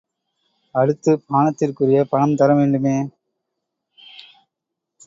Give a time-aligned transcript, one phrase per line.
[0.75, 2.97] அடுத்து, பானத்திற்குரிய பணம் தரவேண்டுமே?